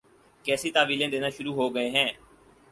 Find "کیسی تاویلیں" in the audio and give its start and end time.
0.45-1.11